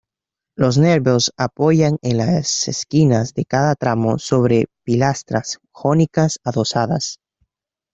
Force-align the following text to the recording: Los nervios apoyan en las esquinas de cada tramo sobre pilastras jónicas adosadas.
Los 0.57 0.79
nervios 0.79 1.31
apoyan 1.37 1.99
en 2.01 2.17
las 2.17 2.67
esquinas 2.67 3.35
de 3.35 3.45
cada 3.45 3.75
tramo 3.75 4.17
sobre 4.17 4.65
pilastras 4.83 5.59
jónicas 5.71 6.39
adosadas. 6.43 7.19